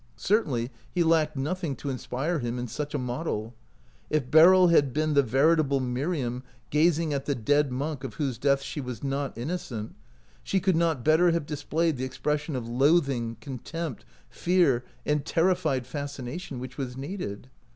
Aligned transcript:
Certainly 0.17 0.71
he 0.89 1.03
lacked 1.03 1.35
nothing 1.37 1.75
to 1.75 1.91
inspire 1.91 2.39
him 2.39 2.57
in 2.57 2.67
such 2.67 2.95
a 2.95 2.97
model; 2.97 3.53
if 4.09 4.31
Beryl 4.31 4.69
had 4.69 4.93
been 4.93 5.13
the 5.13 5.21
ver 5.21 5.55
itable 5.57 5.79
Miriam 5.79 6.41
gazing 6.71 7.13
at 7.13 7.25
the 7.25 7.35
dead 7.35 7.71
monk 7.71 8.03
of 8.03 8.15
whose 8.15 8.39
death 8.39 8.63
she 8.63 8.81
was 8.81 9.03
not 9.03 9.37
innocent, 9.37 9.93
she 10.43 10.59
could 10.59 10.75
not 10.75 11.05
better 11.05 11.29
have 11.29 11.45
displayed 11.45 11.97
the 11.97 12.03
expression 12.03 12.55
of 12.55 12.67
loathing, 12.67 13.37
contempt, 13.41 14.03
fear, 14.31 14.83
and 15.05 15.23
terrified 15.23 15.85
fas 15.85 16.17
cination 16.17 16.57
which 16.57 16.79
was 16.79 16.97
needed. 16.97 17.51